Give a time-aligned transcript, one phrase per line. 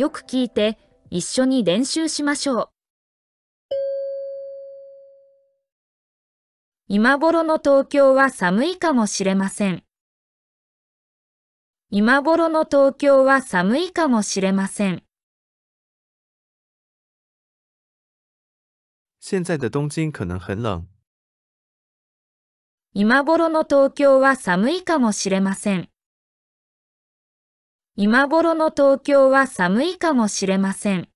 [0.00, 0.78] よく聞いて、
[1.10, 2.68] 一緒に練習しましょう。
[6.88, 9.84] 今頃の東京は寒いかもしれません。
[11.90, 15.02] 今頃の東京は寒いかもしれません。
[19.20, 20.88] 现在的东京可能很冷。
[22.94, 25.89] 今頃の東京は寒いかもしれません。
[28.02, 31.10] 今頃の東京は寒いかもしれません。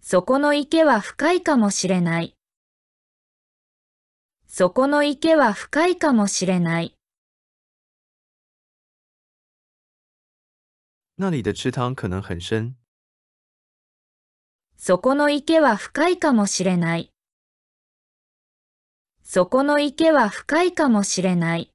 [0.00, 2.34] そこの池は深いかもしれない。
[4.48, 6.96] そこの池は深いかもしれない。
[11.18, 12.74] 那里的池塘可能很深。
[14.76, 17.15] そこの池は深いかもしれない。
[19.28, 21.72] そこの池は深いかもしれない。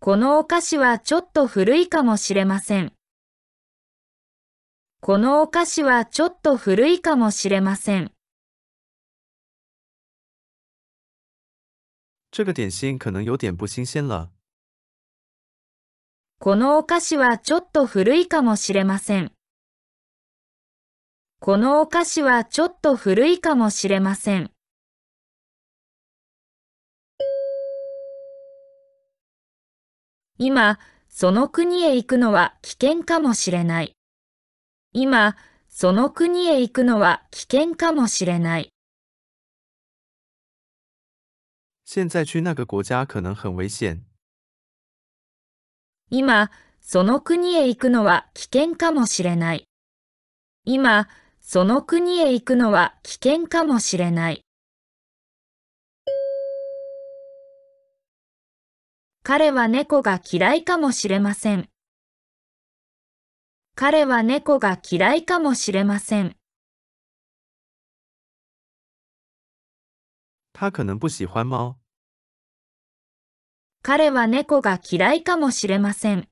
[0.00, 2.94] このお菓子はちょっと古いかもしれません。
[5.02, 8.12] このお菓子はちょっと古いかもしれません。
[12.30, 14.30] 这个点心可能有点不新鲜了。
[16.38, 19.37] このお菓子はちょっと古いかもしれません。
[21.40, 24.50] このお菓子はちょっと古いかもしれません。
[30.36, 33.92] 今、その国へ行くのは危険かもしれない。
[34.92, 35.36] 今、
[35.68, 38.70] その国へ行くのは危険かもしれない。
[41.84, 44.04] 现在去那个国家可能很危险。
[46.10, 49.68] 今、その国へ行くのは危険かもしれない。
[50.64, 51.08] 今、
[51.50, 54.44] その国へ行くのは危険かもしれない。
[59.22, 61.70] 彼は猫が嫌いかもしれません。
[63.74, 66.36] 彼は猫が嫌いかもしれません。
[70.52, 71.76] 他可能不喜欢猫。
[73.82, 76.28] 彼は猫が嫌いかもしれません。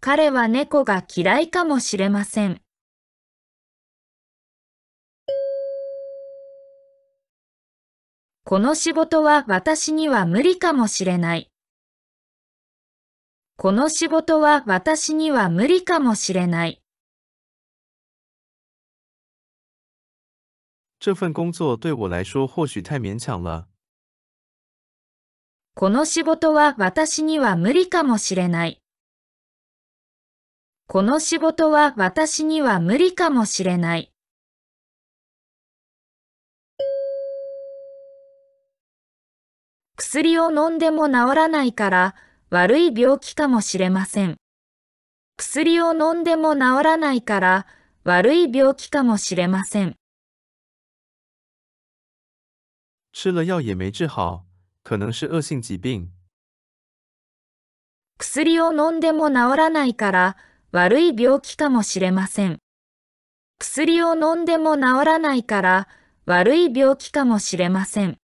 [0.00, 2.63] 彼は猫が嫌いかもしれません。
[8.54, 11.50] この仕事は私には無理かもしれない。
[13.56, 16.80] この仕事は私には無理かもしれない。
[21.00, 23.66] 这份工作对我来说或许太勉强了。
[25.74, 28.80] この仕事は私には無理かもしれない。
[30.86, 34.13] この仕事は私には無理かもしれない。
[39.96, 42.14] 薬を飲んでも治らないから
[42.50, 44.36] 悪い病気かもしれません。
[45.36, 47.66] 薬を飲んでも治らないから
[48.02, 49.94] 悪い病気かもしれません。
[53.12, 54.42] 吃了药也没治好，
[54.82, 56.08] 可能是恶性疾病。
[58.18, 60.36] 薬を飲んでも治らないから
[60.72, 62.58] 悪い病気かもしれません。
[63.60, 65.88] 薬を飲んでも治らないから
[66.26, 68.18] 悪い病気かもしれません。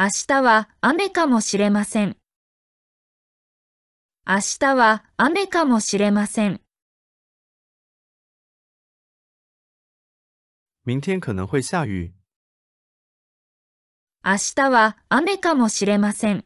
[0.00, 2.16] 明日は雨かもしれません。
[4.24, 6.60] 明日は雨かもしれません。
[10.84, 12.12] 明天可能会下雨。
[14.24, 16.44] 明日は雨かもしれません。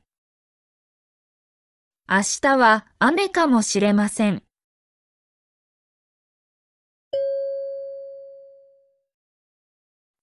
[2.09, 4.43] 明日は雨かもしれません。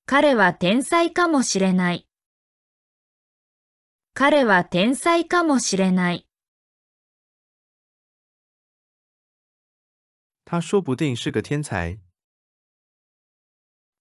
[0.08, 2.09] 彼は天才かもしれない。
[4.22, 6.28] 彼は天才かもしれない。
[10.44, 12.02] 他说不定是个天才。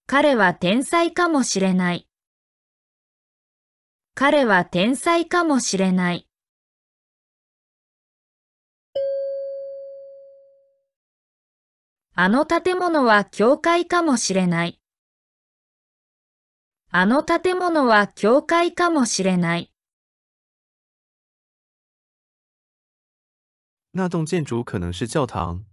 [0.09, 2.09] 彼は天才かもしれない。
[4.17, 6.29] 彼は天才かもしれない。
[12.17, 14.81] あの建物は教会かもしれない。
[16.91, 19.73] あの建物は教会かもしれない。
[23.93, 25.65] 那栋建筑可能是教堂。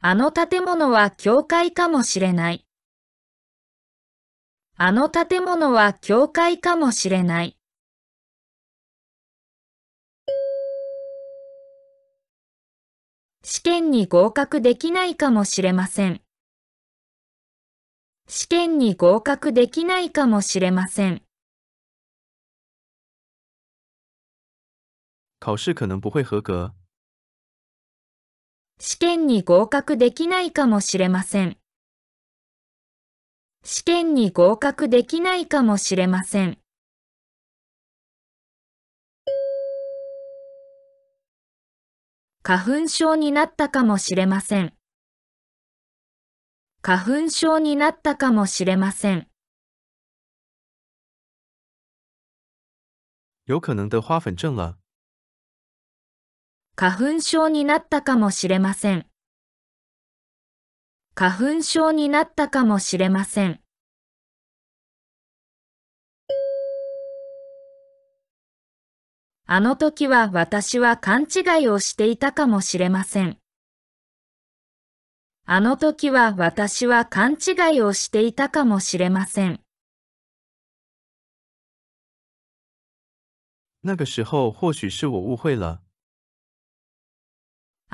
[0.00, 2.66] あの建物は教会かもしれない。
[4.76, 7.58] あの建物は教会かもしれない。
[13.42, 16.22] 試験に合格できないかもしれません。
[18.26, 21.22] 試験に合格できないかもしれません。
[25.44, 26.72] 考试可能不会合格。
[28.78, 31.58] 試験に合格できないかもしれません。
[33.62, 36.58] 試験に合格できないかもしれません。
[42.42, 44.72] 花粉症になったかもしれません。
[46.80, 49.28] 花粉症になったかもしれません。
[53.44, 54.83] 有可能得花粉症了。
[56.76, 59.06] 花粉症になったかもしれません。
[61.14, 63.60] 花粉症になったかもしれません。
[69.46, 73.38] あの時は私は勘違いをしていたかもしれません。
[75.44, 79.60] あの時は私は勘違いをしていたかもしれません。
[83.82, 85.83] 那个时候或许是我误会了。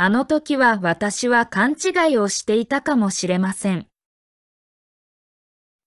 [0.02, 3.86] あの時は私は勘違いをしていたかもしれません。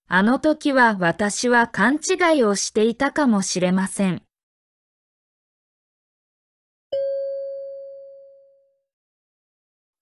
[0.07, 4.21] あの時は私は勘違いをしていたかもしれません。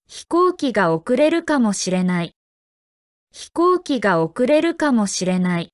[0.09, 2.35] 飛行機が遅れるかもしれない。
[3.31, 5.69] 飛行機が遅れるかもしれない。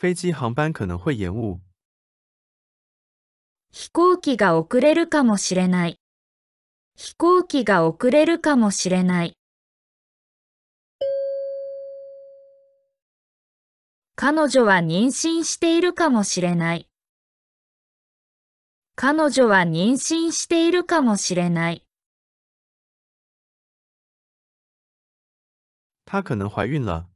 [0.00, 1.60] 飞机航班可能会延误。
[3.72, 6.00] 飛行機が遅れるかもしれない。
[6.96, 9.36] 飛行機が遅れるかもしれない。
[14.16, 16.88] 彼女は妊娠しているかもしれない。
[18.96, 21.84] 彼女は妊娠しているかもしれない。
[26.06, 27.06] 她可能怀孕了。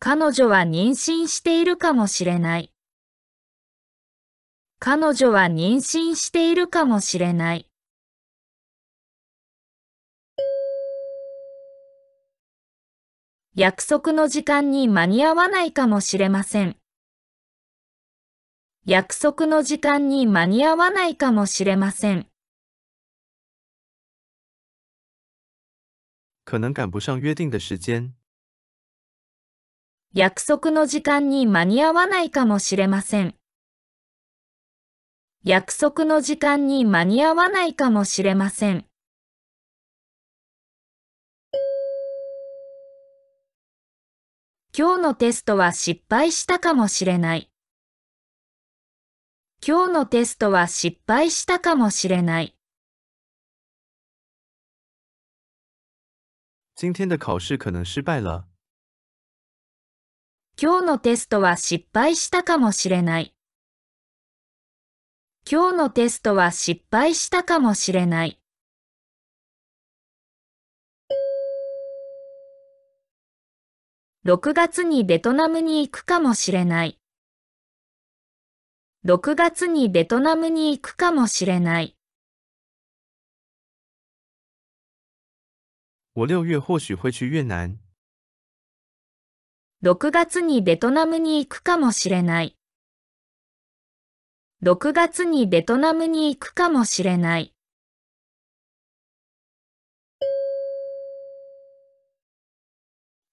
[0.00, 2.72] 彼女は妊娠しているかもしれない。
[4.78, 7.66] 彼女は妊娠しているかもしれない。
[13.54, 16.76] 約束の時間に間に合わないかもしれません。
[18.84, 22.26] 約束の時間に間に合わないかもしれません。
[26.44, 28.12] 可能赶不上约定的时间。
[30.12, 33.35] 約束の時間に間に合わないかもしれません。
[35.48, 38.84] 約束の時間に間に合わないかもしれません。
[44.76, 47.48] 今日のテストは失敗したかもしれない。
[49.64, 52.56] 今日のテストは失敗したかもしれない。
[60.60, 60.80] 今。
[60.80, 63.35] 日のテストは失敗したかもしれない。
[65.48, 68.40] 今日のテストは失敗したかもしれない。
[74.24, 76.98] 6月にベトナムに行くかもしれない。
[79.04, 81.96] 6月にベトナムに行くかもしれない。
[86.16, 87.78] 我六月或许会去越南。
[89.84, 92.55] 6月にベトナムに行くかもしれない。
[94.62, 97.52] 6月にベトナムに行くかもしれない。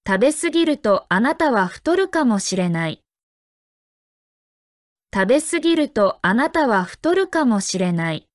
[0.06, 3.02] 食べすぎるとあなたは太るかもしれない。
[5.14, 8.28] 食べすぎるとあなたは太るかもしれない。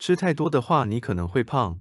[0.00, 1.78] 吃太多的话，你可能会胖。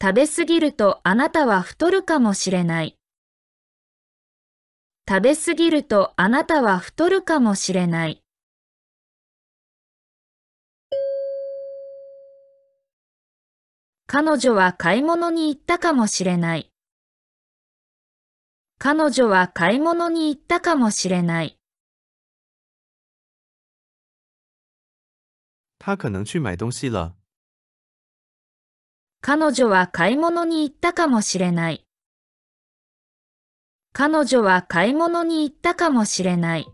[0.00, 2.97] 食べすぎるとあなたは太るかもしれない。
[5.08, 8.22] 食べすぎるとあなたは太るかもしれない。
[14.06, 16.70] 彼女は買い物に行ったかもしれない。
[18.78, 21.58] 彼女は買い物に行ったかもしれない。
[25.78, 27.14] 他可能去买东西了。
[29.22, 31.87] 彼女は買い物に行ったかもしれない。
[33.92, 36.66] 彼女は買い物に行ったかもしれない。